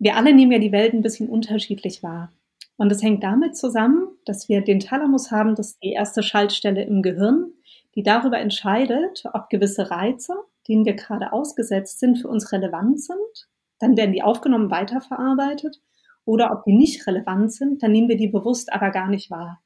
[0.00, 2.32] wir alle nehmen ja die Welt ein bisschen unterschiedlich wahr.
[2.78, 6.84] Und es hängt damit zusammen, dass wir den Thalamus haben, das ist die erste Schaltstelle
[6.84, 7.52] im Gehirn,
[7.96, 10.34] die darüber entscheidet, ob gewisse Reize,
[10.68, 13.48] denen wir gerade ausgesetzt sind, für uns relevant sind.
[13.80, 15.80] Dann werden die aufgenommen, weiterverarbeitet.
[16.24, 19.60] Oder ob die nicht relevant sind, dann nehmen wir die bewusst aber gar nicht wahr.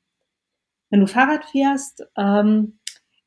[0.89, 2.79] Wenn du Fahrrad fährst, ähm,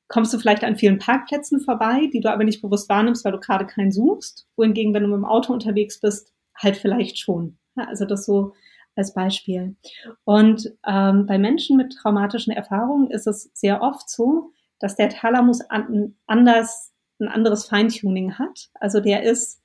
[0.08, 3.40] kommst du vielleicht an vielen Parkplätzen vorbei, die du aber nicht bewusst wahrnimmst, weil du
[3.40, 4.48] gerade keinen suchst.
[4.56, 7.60] Wohingegen, wenn du mit dem Auto unterwegs bist, halt vielleicht schon.
[7.76, 8.54] Ja, also das so
[8.96, 9.76] als Beispiel.
[10.24, 15.62] Und ähm, bei Menschen mit traumatischen Erfahrungen ist es sehr oft so, dass der Thalamus
[15.70, 18.70] an, anders, ein anderes Feintuning hat.
[18.76, 19.62] Also der ist,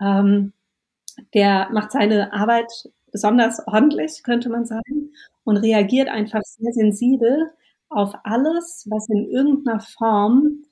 [0.00, 0.52] ähm,
[1.34, 2.70] der macht seine Arbeit
[3.12, 5.12] besonders ordentlich, könnte man sagen
[5.44, 7.50] und reagiert einfach sehr sensibel
[7.88, 10.64] auf alles, was in irgendeiner Form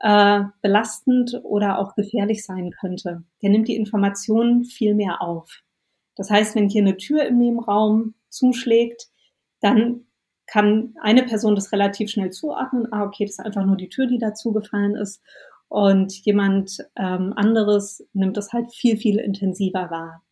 [0.00, 3.22] äh, belastend oder auch gefährlich sein könnte.
[3.42, 5.62] Der nimmt die Informationen viel mehr auf.
[6.16, 9.08] Das heißt, wenn hier eine Tür im Nebenraum zuschlägt,
[9.60, 10.06] dann
[10.46, 12.92] kann eine Person das relativ schnell zuordnen.
[12.92, 15.22] Ah, okay, das ist einfach nur die Tür, die dazu gefallen ist.
[15.68, 20.22] Und jemand ähm, anderes nimmt das halt viel, viel intensiver wahr.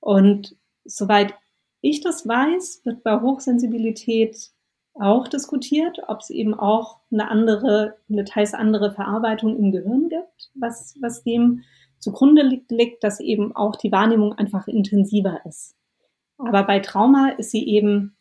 [0.00, 1.34] Und soweit
[1.80, 4.50] ich das weiß, wird bei Hochsensibilität
[4.94, 10.50] auch diskutiert, ob es eben auch eine andere, eine teils andere Verarbeitung im Gehirn gibt,
[10.54, 11.62] was, was dem
[12.00, 15.76] zugrunde liegt, dass eben auch die Wahrnehmung einfach intensiver ist.
[16.38, 18.16] Aber bei Trauma ist sie eben,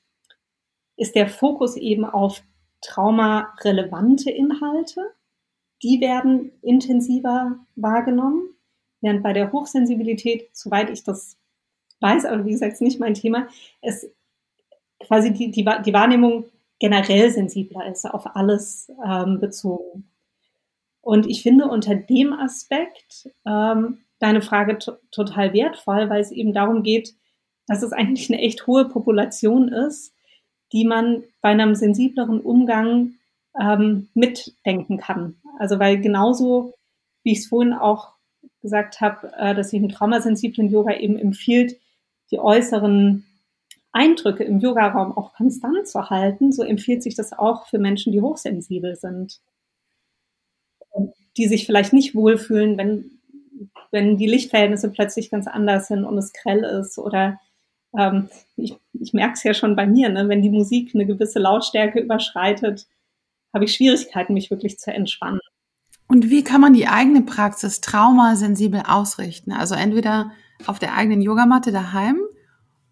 [0.97, 2.43] ist der Fokus eben auf
[2.81, 5.01] traumarelevante Inhalte.
[5.81, 8.49] Die werden intensiver wahrgenommen,
[9.01, 11.37] während bei der Hochsensibilität, soweit ich das
[12.01, 13.47] weiß, aber wie gesagt, ist nicht mein Thema,
[13.81, 14.09] es
[14.99, 16.45] quasi die, die, die Wahrnehmung
[16.79, 20.09] generell sensibler ist, auf alles ähm, bezogen.
[21.09, 24.77] Und ich finde unter dem Aspekt ähm, deine Frage
[25.09, 27.15] total wertvoll, weil es eben darum geht,
[27.65, 30.13] dass es eigentlich eine echt hohe Population ist,
[30.71, 33.13] die man bei einem sensibleren Umgang
[33.59, 35.37] ähm, mitdenken kann.
[35.57, 36.75] Also weil genauso,
[37.23, 38.13] wie ich es vorhin auch
[38.61, 41.75] gesagt habe, äh, dass ich im traumasensiblen Yoga eben empfiehlt,
[42.29, 43.25] die äußeren
[43.91, 48.21] Eindrücke im Yogaraum auch konstant zu halten, so empfiehlt sich das auch für Menschen, die
[48.21, 49.41] hochsensibel sind.
[51.39, 53.11] Die sich vielleicht nicht wohlfühlen, wenn,
[53.91, 56.97] wenn die Lichtverhältnisse plötzlich ganz anders sind und es grell ist.
[56.97, 57.39] Oder
[57.97, 60.27] ähm, ich, ich merke es ja schon bei mir, ne?
[60.27, 62.87] wenn die Musik eine gewisse Lautstärke überschreitet,
[63.53, 65.39] habe ich Schwierigkeiten, mich wirklich zu entspannen.
[66.09, 69.53] Und wie kann man die eigene Praxis traumasensibel ausrichten?
[69.53, 70.31] Also entweder
[70.67, 72.19] auf der eigenen Yogamatte daheim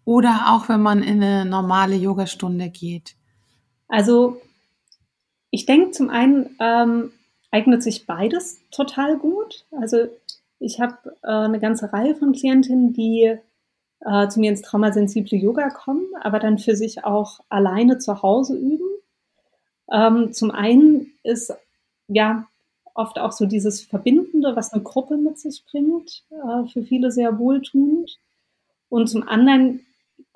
[0.04, 3.14] oder auch wenn man in eine normale Yogastunde geht?
[3.88, 4.40] Also
[5.50, 7.10] ich denke zum einen ähm,
[7.50, 9.64] eignet sich beides total gut.
[9.70, 10.08] Also
[10.58, 13.38] ich habe äh, eine ganze Reihe von Klientinnen, die
[14.00, 18.56] äh, zu mir ins traumasensible Yoga kommen, aber dann für sich auch alleine zu Hause
[18.56, 18.88] üben.
[19.90, 21.52] Ähm, zum einen ist
[22.08, 22.46] ja
[22.94, 27.38] oft auch so dieses Verbindende, was eine Gruppe mit sich bringt, äh, für viele sehr
[27.38, 28.18] wohltuend.
[28.88, 29.86] Und zum anderen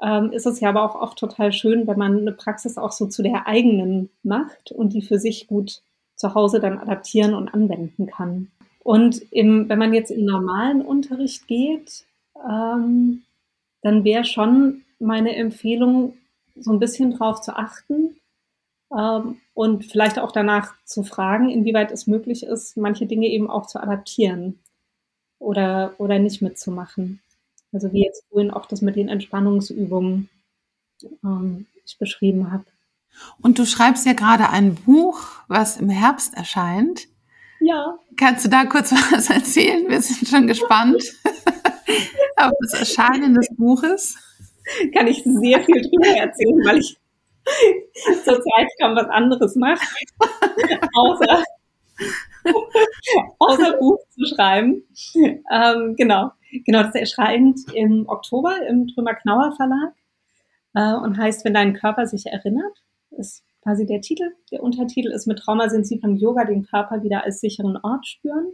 [0.02, 3.06] ähm, ist es ja aber auch oft total schön, wenn man eine Praxis auch so
[3.06, 5.82] zu der eigenen macht und die für sich gut
[6.22, 8.52] zu Hause dann adaptieren und anwenden kann.
[8.84, 12.04] Und im, wenn man jetzt in normalen Unterricht geht,
[12.36, 13.22] ähm,
[13.82, 16.14] dann wäre schon meine Empfehlung,
[16.54, 18.16] so ein bisschen drauf zu achten,
[18.96, 23.66] ähm, und vielleicht auch danach zu fragen, inwieweit es möglich ist, manche Dinge eben auch
[23.66, 24.60] zu adaptieren
[25.38, 27.20] oder, oder nicht mitzumachen.
[27.72, 30.28] Also wie jetzt vorhin auch das mit den Entspannungsübungen
[31.24, 32.64] ähm, ich beschrieben habe.
[33.40, 37.08] Und du schreibst ja gerade ein Buch, was im Herbst erscheint.
[37.60, 37.98] Ja.
[38.16, 39.88] Kannst du da kurz was erzählen?
[39.88, 41.02] Wir sind schon gespannt
[42.36, 44.16] auf das Erscheinen des Buches.
[44.94, 46.96] Kann ich sehr viel drüber erzählen, weil ich
[48.24, 49.84] zurzeit kaum was anderes mache,
[50.94, 51.44] außer,
[53.38, 54.84] außer Buch zu schreiben.
[55.50, 56.30] Ähm, genau.
[56.66, 59.94] Genau, das erscheint im Oktober im Trümmer-Knauer Verlag
[60.74, 62.82] äh, und heißt, wenn dein Körper sich erinnert,
[63.18, 64.32] ist quasi der Titel.
[64.50, 68.52] Der Untertitel ist mit traumasensiblem Yoga den Körper wieder als sicheren Ort spüren.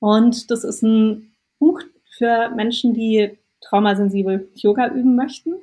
[0.00, 1.80] Und das ist ein Buch
[2.16, 5.54] für Menschen, die traumasensibel Yoga üben möchten,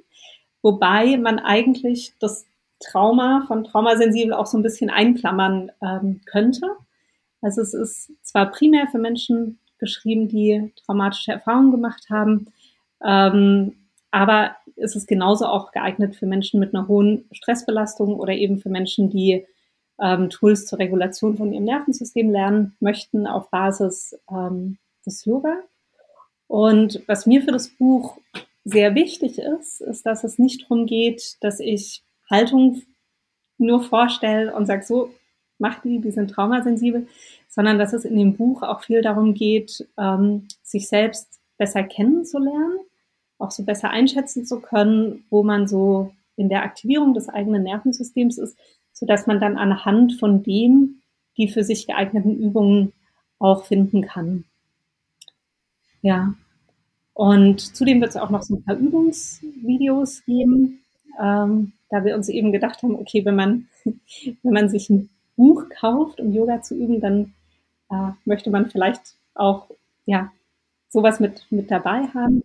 [0.61, 2.45] wobei man eigentlich das
[2.79, 6.67] Trauma von traumasensibel auch so ein bisschen einklammern ähm, könnte.
[7.41, 12.47] Also es ist zwar primär für Menschen geschrieben, die traumatische Erfahrungen gemacht haben,
[13.03, 13.75] ähm,
[14.11, 18.69] aber ist es genauso auch geeignet für Menschen mit einer hohen Stressbelastung oder eben für
[18.69, 19.45] Menschen, die
[19.99, 25.57] ähm, Tools zur Regulation von ihrem Nervensystem lernen möchten auf Basis ähm, des Yoga.
[26.47, 28.17] Und was mir für das Buch
[28.63, 32.81] sehr wichtig ist, ist, dass es nicht darum geht, dass ich Haltung
[33.57, 35.11] nur vorstelle und sage, so,
[35.59, 37.07] mach die, die sind traumasensibel,
[37.47, 42.84] sondern dass es in dem Buch auch viel darum geht, ähm, sich selbst besser kennenzulernen
[43.37, 48.37] auch so besser einschätzen zu können, wo man so in der Aktivierung des eigenen Nervensystems
[48.37, 48.57] ist,
[48.93, 51.01] so dass man dann anhand von dem
[51.37, 52.93] die für sich geeigneten Übungen
[53.39, 54.45] auch finden kann.
[56.01, 56.33] Ja.
[57.13, 60.81] Und zudem wird es auch noch so ein paar Übungsvideos geben,
[61.21, 65.65] ähm, da wir uns eben gedacht haben, okay, wenn man, wenn man sich ein Buch
[65.69, 67.33] kauft, um Yoga zu üben, dann
[67.89, 69.69] äh, möchte man vielleicht auch,
[70.05, 70.31] ja,
[70.89, 72.43] sowas mit, mit dabei haben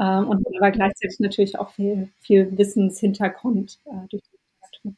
[0.00, 4.94] ähm, und aber gleichzeitig natürlich auch viel, viel Wissenshintergrund äh, durch die Literatur.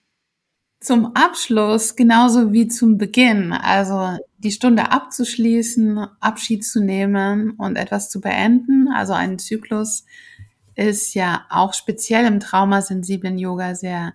[0.80, 8.10] Zum Abschluss, genauso wie zum Beginn, also die Stunde abzuschließen, Abschied zu nehmen und etwas
[8.10, 10.04] zu beenden, also einen Zyklus,
[10.74, 14.12] ist ja auch speziell im traumasensiblen Yoga sehr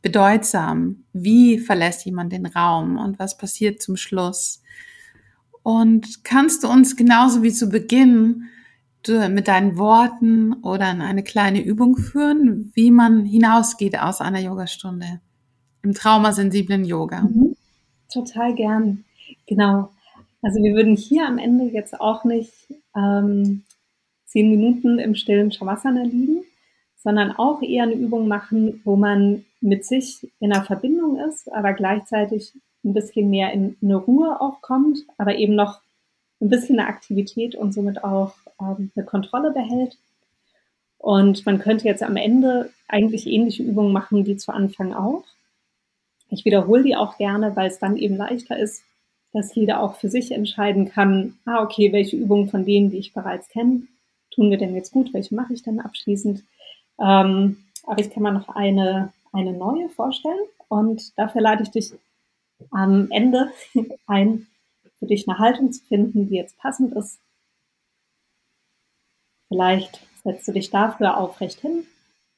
[0.00, 1.04] bedeutsam.
[1.12, 4.62] Wie verlässt jemand den Raum und was passiert zum Schluss?
[5.62, 8.44] Und kannst du uns genauso wie zu Beginn
[9.08, 15.20] mit deinen Worten oder in eine kleine Übung führen, wie man hinausgeht aus einer Yogastunde
[15.82, 17.22] im traumasensiblen Yoga?
[17.22, 17.56] Mhm.
[18.12, 19.04] Total gern.
[19.46, 19.90] Genau.
[20.42, 22.52] Also wir würden hier am Ende jetzt auch nicht
[22.96, 23.62] ähm,
[24.26, 26.42] zehn Minuten im stillen Shavasana liegen,
[26.96, 31.72] sondern auch eher eine Übung machen, wo man mit sich in einer Verbindung ist, aber
[31.72, 32.52] gleichzeitig
[32.84, 35.80] ein bisschen mehr in eine Ruhe auch kommt, aber eben noch
[36.40, 39.98] ein bisschen eine Aktivität und somit auch ähm, eine Kontrolle behält.
[40.98, 45.24] Und man könnte jetzt am Ende eigentlich ähnliche Übungen machen wie zu Anfang auch.
[46.30, 48.82] Ich wiederhole die auch gerne, weil es dann eben leichter ist,
[49.32, 53.12] dass jeder auch für sich entscheiden kann, ah, okay, welche Übungen von denen, die ich
[53.12, 53.82] bereits kenne,
[54.30, 56.42] tun mir denn jetzt gut, welche mache ich dann abschließend.
[57.00, 60.38] Ähm, aber ich kann mal noch eine, eine neue vorstellen
[60.68, 61.92] und dafür lade ich dich
[62.70, 63.50] am Ende
[64.06, 64.46] ein,
[64.98, 67.18] für dich eine Haltung zu finden, die jetzt passend ist
[69.54, 71.86] Vielleicht setzt du dich dafür aufrecht hin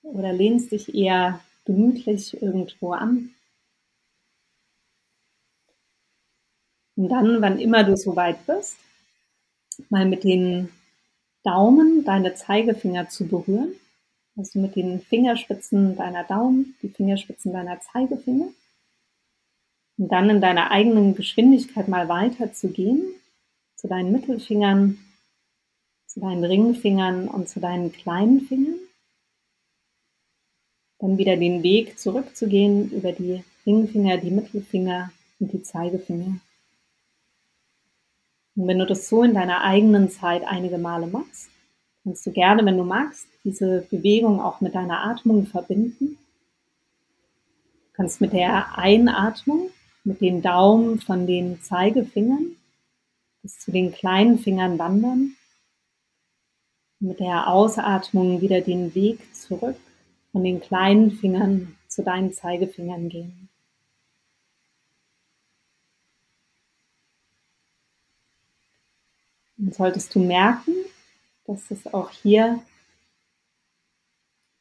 [0.02, 3.30] oder lehnst dich eher gemütlich irgendwo an.
[6.94, 8.76] Und dann, wann immer du so weit bist,
[9.88, 10.68] mal mit den
[11.42, 13.72] Daumen deine Zeigefinger zu berühren.
[14.36, 18.48] Also mit den Fingerspitzen deiner Daumen, die Fingerspitzen deiner Zeigefinger.
[19.96, 23.06] Und dann in deiner eigenen Geschwindigkeit mal weiter zu gehen,
[23.74, 24.98] zu deinen Mittelfingern,
[26.16, 28.78] zu deinen Ringfingern und zu deinen kleinen Fingern.
[30.98, 36.40] Dann wieder den Weg zurückzugehen über die Ringfinger, die Mittelfinger und die Zeigefinger.
[38.56, 41.50] Und wenn du das so in deiner eigenen Zeit einige Male machst,
[42.02, 46.16] kannst du gerne, wenn du magst, diese Bewegung auch mit deiner Atmung verbinden.
[47.88, 49.68] Du kannst mit der Einatmung,
[50.02, 52.52] mit den Daumen von den Zeigefingern
[53.42, 55.36] bis zu den kleinen Fingern wandern
[56.98, 59.76] mit der Ausatmung wieder den Weg zurück
[60.32, 63.48] von den kleinen Fingern zu deinen Zeigefingern gehen.
[69.58, 70.74] Und solltest du merken,
[71.46, 72.62] dass es auch hier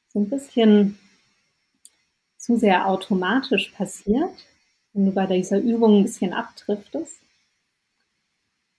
[0.08, 0.98] so ein bisschen
[2.38, 4.46] zu sehr automatisch passiert,
[4.94, 7.20] wenn du bei dieser Übung ein bisschen abdriftest,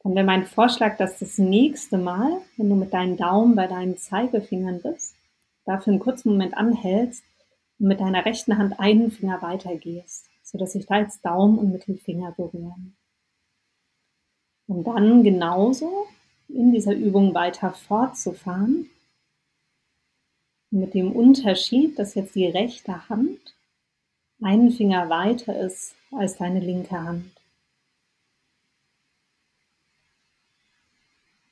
[0.06, 3.96] dann wäre mein Vorschlag, dass das nächste Mal, wenn du mit deinen Daumen bei deinen
[3.96, 5.16] Zeigefingern bist,
[5.64, 7.24] dafür einen kurzen Moment anhältst
[7.80, 12.32] und mit deiner rechten Hand einen Finger weitergehst, sodass sich da jetzt Daumen und Mittelfinger
[12.36, 12.96] berühren.
[14.68, 16.06] Um dann genauso
[16.48, 18.88] in dieser Übung weiter fortzufahren,
[20.70, 23.56] mit dem Unterschied, dass jetzt die rechte Hand
[24.40, 27.32] einen Finger weiter ist als deine linke Hand.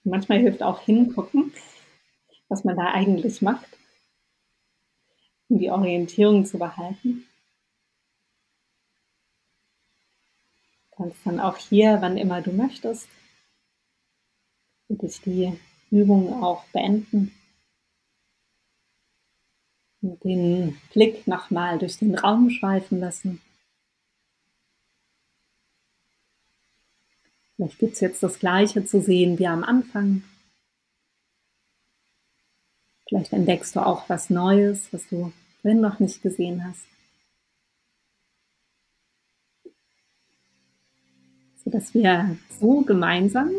[0.05, 1.53] Manchmal hilft auch hingucken,
[2.49, 3.67] was man da eigentlich macht,
[5.49, 7.27] um die Orientierung zu behalten.
[10.93, 13.09] Kannst dann auch hier, wann immer du möchtest,
[14.87, 15.59] für dich die
[15.91, 17.33] Übung auch beenden
[20.05, 23.41] den Blick nochmal durch den Raum schweifen lassen.
[27.57, 30.23] Vielleicht gibt es jetzt das Gleiche zu sehen wie am Anfang.
[33.09, 35.33] Vielleicht entdeckst du auch was Neues, was du
[35.63, 36.87] vorhin noch nicht gesehen hast.
[41.65, 43.51] Sodass wir so gemeinsam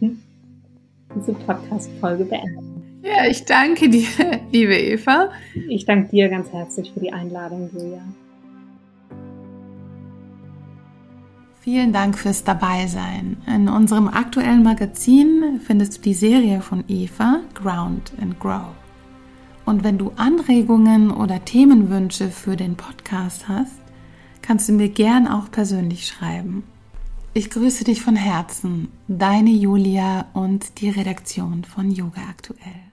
[0.00, 3.00] diese Podcast-Folge beenden.
[3.02, 4.06] Ja, ich danke dir,
[4.52, 5.30] liebe Eva.
[5.68, 8.02] Ich danke dir ganz herzlich für die Einladung, Julia.
[11.70, 13.36] Vielen Dank fürs Dabeisein.
[13.46, 18.68] In unserem aktuellen Magazin findest du die Serie von Eva, Ground and Grow.
[19.66, 23.74] Und wenn du Anregungen oder Themenwünsche für den Podcast hast,
[24.40, 26.62] kannst du mir gern auch persönlich schreiben.
[27.34, 32.87] Ich grüße dich von Herzen, deine Julia und die Redaktion von Yoga Aktuell.